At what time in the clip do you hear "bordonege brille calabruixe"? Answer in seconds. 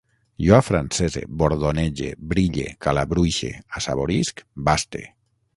1.41-3.53